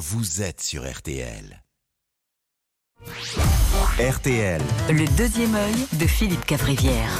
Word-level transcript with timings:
vous 0.00 0.40
êtes 0.40 0.62
sur 0.62 0.90
RTL. 0.90 1.62
RTL. 3.98 4.62
Le 4.88 5.16
deuxième 5.18 5.54
œil 5.54 5.74
de 5.92 6.06
Philippe 6.06 6.46
Cavrivière. 6.46 7.10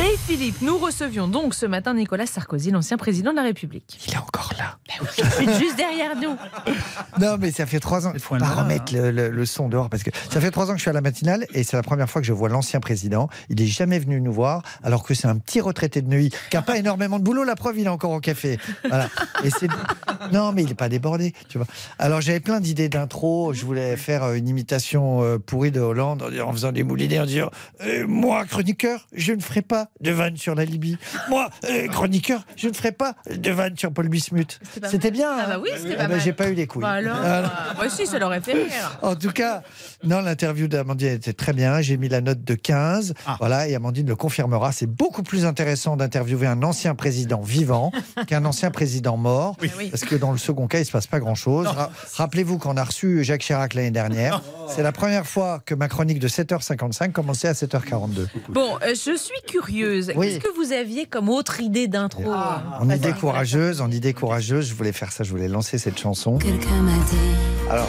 Et 0.00 0.18
Philippe, 0.18 0.60
nous 0.60 0.76
recevions 0.76 1.28
donc 1.28 1.54
ce 1.54 1.64
matin 1.64 1.94
Nicolas 1.94 2.26
Sarkozy, 2.26 2.72
l'ancien 2.72 2.98
président 2.98 3.30
de 3.30 3.36
la 3.36 3.42
République. 3.42 3.98
Il 4.06 4.12
est 4.12 4.18
encore 4.18 4.52
là. 4.58 4.78
Juste 5.58 5.76
derrière 5.76 6.16
nous. 6.16 6.36
Non, 7.20 7.36
mais 7.38 7.50
ça 7.50 7.66
fait 7.66 7.80
trois 7.80 8.06
ans. 8.06 8.12
Il 8.14 8.20
faut 8.20 8.36
pas 8.36 8.46
remettre 8.48 8.94
le, 8.94 9.10
le- 9.10 9.30
le 9.30 9.46
son 9.46 9.68
dehors 9.68 9.88
parce 9.90 10.02
que 10.02 10.10
ça 10.30 10.40
fait 10.40 10.50
trois 10.50 10.66
ans 10.70 10.72
que 10.72 10.78
je 10.78 10.82
suis 10.82 10.90
à 10.90 10.94
la 10.94 11.00
matinale 11.00 11.46
et 11.54 11.64
c'est 11.64 11.76
la 11.76 11.82
première 11.82 12.08
fois 12.08 12.20
que 12.20 12.26
je 12.26 12.32
vois 12.32 12.48
l'ancien 12.48 12.80
président. 12.80 13.28
Il 13.48 13.60
est 13.60 13.66
jamais 13.66 13.98
venu 13.98 14.20
nous 14.20 14.32
voir 14.32 14.62
alors 14.82 15.02
que 15.02 15.14
c'est 15.14 15.26
un 15.28 15.36
petit 15.36 15.60
retraité 15.60 16.02
de 16.02 16.08
Neuilly 16.08 16.30
qui 16.50 16.56
a 16.56 16.62
pas 16.62 16.76
énormément 16.78 17.18
de 17.18 17.24
boulot. 17.24 17.44
La 17.44 17.56
preuve, 17.56 17.78
il 17.78 17.86
est 17.86 17.90
encore 17.90 18.10
au 18.12 18.20
café. 18.20 18.58
Voilà. 18.88 19.08
Et 19.44 19.50
c'est 19.50 19.68
non, 20.32 20.52
mais 20.52 20.62
il 20.62 20.70
est 20.70 20.74
pas 20.74 20.88
débordé, 20.88 21.32
tu 21.48 21.58
vois. 21.58 21.66
Alors 21.98 22.20
j'avais 22.20 22.40
plein 22.40 22.60
d'idées 22.60 22.88
d'intro. 22.88 23.52
Je 23.52 23.64
voulais 23.64 23.96
faire 23.96 24.24
euh, 24.24 24.34
une 24.34 24.48
imitation 24.48 25.22
euh, 25.22 25.38
pourrie 25.38 25.70
de 25.70 25.80
Hollande 25.80 26.22
en, 26.44 26.52
faisant 26.52 26.72
des 26.72 26.82
moulinets 26.82 27.18
en 27.20 27.26
disant 27.26 27.50
euh, 27.82 28.04
moi 28.06 28.44
chroniqueur, 28.44 29.06
je 29.14 29.32
ne 29.32 29.40
ferai 29.40 29.62
pas 29.62 29.88
de 30.00 30.10
vanne 30.10 30.36
sur 30.36 30.54
la 30.54 30.64
Libye. 30.64 30.98
Moi 31.28 31.48
euh, 31.64 31.88
chroniqueur, 31.88 32.44
je 32.56 32.68
ne 32.68 32.72
ferai 32.72 32.92
pas 32.92 33.14
de 33.30 33.50
vanne 33.50 33.76
sur 33.76 33.92
Paul 33.92 34.08
Bismuth. 34.08 34.60
Pas 34.86 34.90
C'était 34.92 35.10
bien. 35.10 35.28
Ah 35.30 35.42
hein 35.42 35.46
bah 35.48 35.58
oui, 35.62 35.70
c'était 35.76 35.94
Ah 35.94 35.96
pas 35.96 36.02
bah, 36.04 36.08
mal. 36.14 36.20
J'ai 36.20 36.32
pas 36.32 36.48
eu 36.48 36.54
les 36.54 36.66
couilles. 36.66 36.82
Bah 36.82 36.90
alors, 36.90 37.16
Voilà. 37.16 37.38
euh, 37.38 37.74
bah 37.78 37.88
si, 37.88 38.06
ça 38.06 38.18
leur 38.18 38.28
aurait 38.28 38.40
fait 38.40 38.52
rire. 38.54 38.98
En 39.02 39.14
tout 39.16 39.30
cas, 39.32 39.62
non, 40.04 40.20
l'interview 40.20 40.68
d'Amandine 40.68 41.08
était 41.08 41.32
très 41.32 41.52
bien. 41.52 41.80
J'ai 41.80 41.96
mis 41.96 42.08
la 42.08 42.20
note 42.20 42.42
de 42.44 42.54
15. 42.54 43.14
Voilà, 43.38 43.68
et 43.68 43.74
Amandine 43.74 44.06
le 44.06 44.16
confirmera. 44.16 44.72
C'est 44.72 44.86
beaucoup 44.86 45.22
plus 45.22 45.44
intéressant 45.44 45.96
d'interviewer 45.96 46.46
un 46.46 46.62
ancien 46.62 46.94
président 46.94 47.40
vivant 47.42 47.92
qu'un 48.26 48.44
ancien 48.44 48.70
président 48.70 49.16
mort. 49.16 49.56
Oui. 49.60 49.88
Parce 49.90 50.04
que 50.04 50.14
dans 50.14 50.32
le 50.32 50.38
second 50.38 50.66
cas, 50.66 50.78
il 50.78 50.84
se 50.86 50.92
passe 50.92 51.06
pas 51.06 51.20
grand-chose. 51.20 51.66
Ra- 51.66 51.90
Rappelez-vous 52.14 52.58
qu'on 52.58 52.76
a 52.76 52.84
reçu 52.84 53.22
Jacques 53.24 53.42
Chirac 53.42 53.74
l'année 53.74 53.90
dernière. 53.90 54.42
C'est 54.68 54.82
la 54.82 54.92
première 54.92 55.26
fois 55.26 55.60
que 55.64 55.74
ma 55.74 55.88
chronique 55.88 56.18
de 56.18 56.28
7h55 56.28 57.12
commençait 57.12 57.48
à 57.48 57.52
7h42. 57.52 58.26
Bon, 58.48 58.76
euh, 58.82 58.88
je 58.94 59.16
suis 59.16 59.40
curieuse. 59.46 60.12
Oui. 60.16 60.28
Qu'est-ce 60.28 60.40
que 60.40 60.56
vous 60.56 60.72
aviez 60.72 61.06
comme 61.06 61.28
autre 61.28 61.60
idée 61.60 61.88
d'intro? 61.88 62.24
En 62.80 62.88
idée 62.90 63.12
courageuse, 63.12 63.80
en 63.80 63.90
idée 63.90 64.12
courageuse, 64.12 64.68
je 64.68 64.74
voulais 64.76 64.92
faire 64.92 65.12
ça, 65.12 65.24
je 65.24 65.30
voulais 65.30 65.48
lancer 65.48 65.78
cette 65.78 65.98
chanson. 65.98 66.38
Quelqu'un 66.38 66.80
m'a 66.82 66.92
dit 66.92 67.70
Alors, 67.70 67.88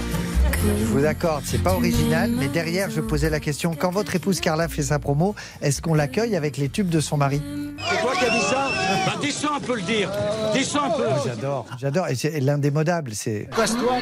je 0.65 0.85
vous 0.85 1.05
accorde, 1.05 1.43
c'est 1.45 1.61
pas 1.61 1.73
original, 1.73 2.31
mais 2.31 2.47
derrière, 2.47 2.89
je 2.89 3.01
posais 3.01 3.29
la 3.29 3.39
question 3.39 3.75
quand 3.75 3.91
votre 3.91 4.15
épouse 4.15 4.39
Carla 4.39 4.67
fait 4.67 4.83
sa 4.83 4.99
promo, 4.99 5.35
est-ce 5.61 5.81
qu'on 5.81 5.93
l'accueille 5.93 6.35
avec 6.35 6.57
les 6.57 6.69
tubes 6.69 6.89
de 6.89 6.99
son 6.99 7.17
mari? 7.17 7.41
C'est 7.89 8.01
toi 8.01 8.13
qui 8.15 8.25
as 8.25 8.29
dit 8.29 8.41
ça? 8.41 8.69
Bah 9.05 9.13
descends 9.21 9.55
un 9.55 9.59
peu 9.59 9.75
le 9.75 9.81
dire 9.83 10.11
Descends 10.53 10.85
un 10.85 10.97
peu 10.97 11.03
Oh, 11.09 11.21
J'adore, 11.25 11.65
j'adore, 11.79 12.07
et 12.07 12.15
c'est 12.15 12.39
l'indémodable, 12.39 13.11
c'est. 13.13 13.47
Non 13.57 13.99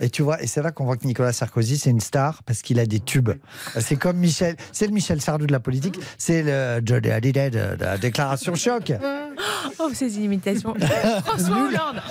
Et 0.00 0.10
tu 0.10 0.22
vois, 0.22 0.42
et 0.42 0.48
c'est 0.48 0.60
là 0.60 0.72
qu'on 0.72 0.86
voit 0.86 0.96
que 0.96 1.06
Nicolas 1.06 1.32
Sarkozy, 1.32 1.78
c'est 1.78 1.90
une 1.90 2.00
star 2.00 2.42
parce 2.42 2.62
qu'il 2.62 2.80
a 2.80 2.86
des 2.86 2.98
tubes. 2.98 3.30
C'est 3.78 3.94
comme 3.96 4.16
Michel, 4.16 4.56
c'est 4.72 4.86
le 4.86 4.92
Michel 4.92 5.20
Sardou 5.20 5.46
de 5.46 5.52
la 5.52 5.60
politique, 5.60 6.00
c'est 6.18 6.42
le 6.42 6.80
Johnny 6.84 7.10
Hallyday 7.10 7.50
de 7.50 7.76
la 7.78 7.96
déclaration 7.96 8.54
choc. 8.56 8.92
Oh, 9.78 9.90
ces 9.92 10.18
imitations. 10.18 10.74
François 11.24 11.56
Hollande. 11.56 12.02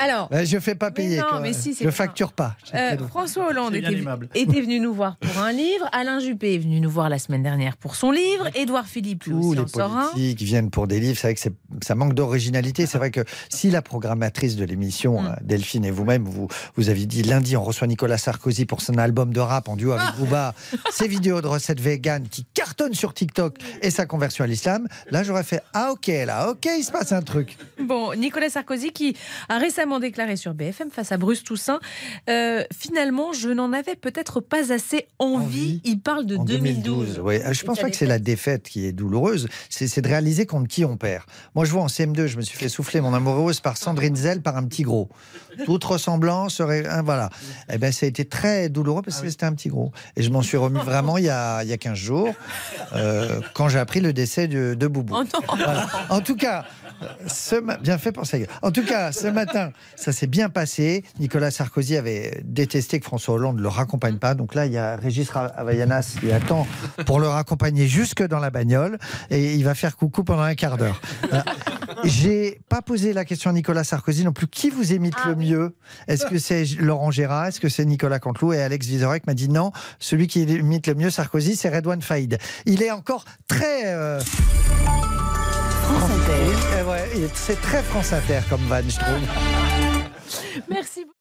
Alors, 0.00 0.30
Ouais, 0.30 0.44
Je 0.46 0.58
fais 0.58 0.74
pas 0.74 0.88
Mais 0.88 0.94
payer. 0.94 1.18
non, 1.18 1.40
mais 1.40 1.52
si, 1.52 1.74
c'est 1.74 1.84
je 1.84 1.90
facture 1.90 2.32
pas. 2.32 2.56
Euh. 2.74 2.96
François 3.08 3.48
Hollande 3.48 3.74
était, 3.74 4.60
venu 4.60 4.80
nous 4.80 4.92
voir 4.94 5.16
pour 5.16 5.42
un 5.42 5.52
livre. 5.52 5.88
Alain 5.92 6.18
Juppé 6.20 6.54
est 6.54 6.58
venu 6.58 6.80
nous 6.80 6.90
voir 6.90 7.08
la 7.08 7.18
semaine 7.18 7.42
dernière 7.42 7.76
pour 7.76 7.96
son 7.96 8.10
livre. 8.10 8.48
Édouard 8.54 8.86
Philippe, 8.86 9.24
lui 9.24 9.32
Tous 9.32 9.48
aussi, 9.48 9.56
les 9.56 9.62
en 9.62 9.66
sort 9.68 9.96
un. 9.96 10.06
politiques 10.10 10.42
viennent 10.42 10.70
pour 10.70 10.86
des 10.86 11.00
livres. 11.00 11.18
C'est 11.18 11.28
vrai 11.28 11.34
que 11.34 11.84
ça 11.84 11.94
manque 11.94 12.14
d'originalité. 12.14 12.86
C'est 12.86 12.98
vrai 12.98 13.10
que 13.10 13.24
si 13.48 13.70
la 13.70 13.82
programmatrice 13.82 14.56
de 14.56 14.64
l'émission, 14.64 15.20
Mm. 15.22 15.26
euh, 15.26 15.30
Delphine 15.42 15.84
et 15.84 15.90
vous-même, 15.90 16.24
vous, 16.24 16.48
vous 16.76 16.88
avez 16.90 17.06
dit 17.06 17.22
lundi, 17.22 17.56
on 17.56 17.62
reçoit 17.62 17.86
Nicolas 17.86 18.18
Sarkozy 18.18 18.66
pour 18.66 18.80
son 18.80 18.98
album 18.98 19.32
de 19.32 19.40
rap 19.40 19.68
en 19.68 19.76
duo 19.76 19.92
avec 19.92 20.16
Booba, 20.18 20.54
ses 20.90 21.08
vidéos 21.08 21.40
de 21.40 21.46
recettes 21.46 21.80
véganes 21.80 22.28
qui 22.28 22.44
cartonnent 22.54 22.94
sur 22.94 23.14
TikTok 23.14 23.56
et 23.82 23.90
sa 23.90 24.04
conversion 24.06 24.44
à 24.44 24.46
l'islam, 24.46 24.86
là 25.10 25.22
j'aurais 25.22 25.44
fait 25.44 25.62
Ah 25.74 25.92
ok, 25.92 26.06
là, 26.26 26.50
ok, 26.50 26.68
il 26.78 26.84
se 26.84 26.92
passe 26.92 27.12
un 27.12 27.22
truc. 27.22 27.56
Bon, 27.80 28.14
Nicolas 28.14 28.50
Sarkozy 28.50 28.92
qui 28.92 29.16
a 29.48 29.58
récemment 29.58 30.00
déclaré 30.00 30.36
sur 30.36 30.54
BFM 30.54 30.90
face 30.90 31.12
à 31.12 31.16
Bruce 31.16 31.42
Toussaint 31.42 31.80
euh, 32.28 32.64
finalement, 32.76 33.32
je 33.32 33.48
n'en 33.48 33.72
avais 33.72 33.96
peut-être 33.96 34.40
pas 34.40 34.72
assez 34.72 35.06
envie. 35.18 35.80
Il 35.84 36.00
parle 36.00 36.26
de 36.26 36.36
En 36.36 36.44
2012. 36.44 37.20
oui. 37.22 37.38
Je 37.52 37.64
pense 37.64 37.78
Et 37.78 37.82
pas 37.82 37.90
que 37.90 37.96
c'est 37.96 38.06
la 38.06 38.18
défaite 38.18 38.68
qui 38.68 38.86
est 38.86 38.92
douloureuse, 38.92 39.48
c'est 39.68 39.86
c'est 39.88 40.02
de 40.02 40.08
réaliser 40.08 40.46
contre 40.46 40.68
qui 40.68 40.84
on 40.84 40.96
perd. 40.96 41.24
Moi, 41.54 41.64
je 41.64 41.72
vois 41.72 41.82
en 41.82 41.86
CM2, 41.86 42.26
je 42.26 42.36
me 42.36 42.42
suis 42.42 42.58
fait 42.58 42.68
souffler 42.68 43.00
mon 43.00 43.14
amoureuse 43.14 43.60
par 43.60 43.76
Sandrine 43.76 44.16
Zell 44.16 44.42
par 44.42 44.56
un 44.56 44.64
petit 44.66 44.82
gros. 44.82 45.08
Toute 45.64 45.84
ressemblance 45.84 46.54
serait. 46.54 46.86
hein, 46.86 47.02
voilà. 47.02 47.30
Eh 47.72 47.78
ben, 47.78 47.92
ça 47.92 48.06
a 48.06 48.08
été 48.08 48.24
très 48.24 48.68
douloureux 48.68 49.02
parce 49.02 49.20
que 49.20 49.30
c'était 49.30 49.46
un 49.46 49.52
petit 49.54 49.68
gros. 49.68 49.92
Et 50.16 50.22
je 50.22 50.30
m'en 50.30 50.42
suis 50.42 50.56
remis 50.56 50.80
vraiment 50.80 51.18
il 51.18 51.24
y 51.24 51.30
a, 51.30 51.62
il 51.62 51.68
y 51.68 51.72
a 51.72 51.76
15 51.78 51.94
jours, 51.96 52.28
euh, 52.94 53.40
quand 53.54 53.68
j'ai 53.68 53.78
appris 53.78 54.00
le 54.00 54.12
décès 54.12 54.48
de, 54.48 54.74
de 54.74 54.86
Boubou. 54.86 55.14
Oh 55.16 55.24
Voilà. 55.56 55.86
En 56.10 56.20
tout 56.20 56.36
cas, 56.36 56.64
ce 57.26 57.56
ma- 57.56 57.76
bien 57.76 57.98
fait 57.98 58.12
pour 58.12 58.26
ça. 58.26 58.38
En 58.62 58.70
tout 58.70 58.84
cas, 58.84 59.12
ce 59.12 59.26
matin, 59.26 59.70
ça 59.96 60.12
s'est 60.12 60.26
bien 60.26 60.48
passé. 60.48 61.04
Nicolas 61.20 61.50
Sarkozy 61.50 61.96
avait 61.96 62.40
détesté 62.44 62.98
que 63.00 63.04
François 63.04 63.34
Hollande 63.34 63.56
ne 63.56 63.62
le 63.62 63.68
raccompagne 63.68 64.16
pas. 64.18 64.34
Donc 64.34 64.54
là, 64.54 64.66
il 64.66 64.72
y 64.72 64.78
a 64.78 64.96
Régis 64.96 65.28
Havaianas 65.34 66.16
qui 66.20 66.32
attend 66.32 66.66
pour 67.04 67.20
le 67.20 67.28
raccompagner 67.28 67.86
jusque 67.86 68.22
dans 68.26 68.38
la 68.38 68.50
bagnole 68.50 68.98
et 69.30 69.54
il 69.54 69.64
va 69.64 69.74
faire 69.74 69.96
coucou 69.96 70.24
pendant 70.24 70.42
un 70.42 70.54
quart 70.54 70.76
d'heure. 70.78 71.00
Voilà. 71.28 71.44
J'ai 72.06 72.60
pas 72.68 72.82
posé 72.82 73.12
la 73.12 73.24
question 73.24 73.50
à 73.50 73.52
Nicolas 73.52 73.84
Sarkozy 73.84 74.24
non 74.24 74.32
plus. 74.32 74.46
Qui 74.46 74.70
vous 74.70 74.92
imite 74.92 75.14
Ah 75.22 75.28
le 75.28 75.36
mieux 75.36 75.76
Est-ce 76.08 76.26
que 76.26 76.38
c'est 76.38 76.64
Laurent 76.78 77.10
Gérard 77.10 77.46
Est-ce 77.46 77.60
que 77.60 77.68
c'est 77.68 77.84
Nicolas 77.84 78.18
Canteloup 78.18 78.52
Et 78.52 78.60
Alex 78.62 78.86
Vizorek 78.86 79.26
m'a 79.26 79.34
dit 79.34 79.48
non. 79.48 79.72
Celui 79.98 80.26
qui 80.28 80.42
imite 80.42 80.86
le 80.86 80.94
mieux 80.94 81.10
Sarkozy, 81.10 81.56
c'est 81.56 81.68
Redouane 81.68 82.02
Faïd. 82.02 82.38
Il 82.64 82.82
est 82.82 82.90
encore 82.90 83.24
très. 83.48 83.86
euh, 83.86 84.20
France 84.20 86.10
Inter. 86.10 86.82
ouais, 86.88 87.28
c'est 87.34 87.60
très 87.60 87.82
France 87.82 88.12
Inter 88.12 88.40
comme 88.48 88.62
van, 88.68 88.80
je 88.88 88.98
trouve. 88.98 90.62
Merci 90.68 91.00
beaucoup. 91.04 91.15